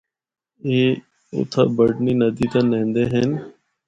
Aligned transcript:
اے 0.65 0.79
اُتھا 1.35 1.63
بڈھنی 1.75 2.13
ندی 2.19 2.47
تے 2.51 2.61
نیںدے 2.69 3.03
ہن۔ 3.11 3.29